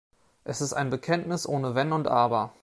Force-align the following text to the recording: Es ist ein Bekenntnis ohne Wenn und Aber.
Es 0.45 0.61
ist 0.61 0.73
ein 0.73 0.89
Bekenntnis 0.89 1.47
ohne 1.47 1.75
Wenn 1.75 1.93
und 1.93 2.07
Aber. 2.07 2.53